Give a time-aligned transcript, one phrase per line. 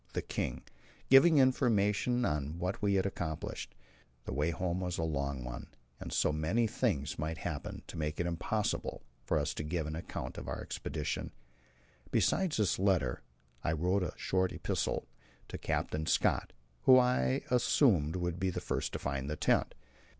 [0.13, 0.63] the King,
[1.11, 3.75] giving information of what we had accomplished.
[4.25, 5.67] The way home was a long one,
[5.99, 9.95] and so many things might happen to make it impossible for us to give an
[9.95, 11.33] account of our expedition.
[12.09, 13.21] Besides this letter,
[13.63, 15.05] I wrote a short epistle
[15.49, 16.51] to Captain Scott,
[16.85, 19.75] who, I assumed, would be the first to find the tent.